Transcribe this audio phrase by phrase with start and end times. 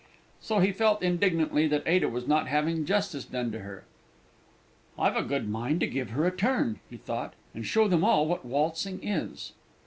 [0.39, 3.83] So he felt indignantly that Ada was not having justice done to her.
[4.97, 8.25] "I've a good mind to give her a turn," he thought, "and show them all
[8.25, 9.53] what waltzing is!"